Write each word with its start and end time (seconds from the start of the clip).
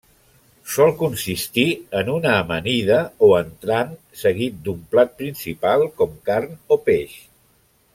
Sol 0.75 0.93
consistir 1.01 1.65
en 1.99 2.09
una 2.13 2.31
amanida 2.39 2.97
o 3.29 3.31
entrant 3.43 3.93
seguit 4.25 4.59
d'un 4.69 4.83
plat 4.95 5.17
principal 5.23 5.89
com 6.01 6.21
carn 6.33 6.61
o 6.77 6.85
peix. 6.91 7.19